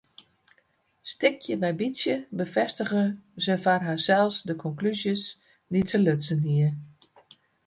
Stikje 1.11 1.55
by 1.63 1.69
bytsje 1.81 2.15
befêstige 2.37 3.03
se 3.45 3.55
foar 3.63 3.81
harsels 3.89 4.35
de 4.47 4.53
konklúzjes 4.63 5.23
dy't 5.71 5.89
se 5.91 5.97
lutsen 6.05 6.41
hie. 6.49 6.67